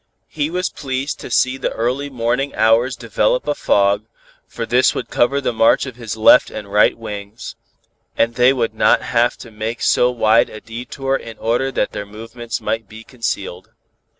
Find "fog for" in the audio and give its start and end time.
3.53-4.65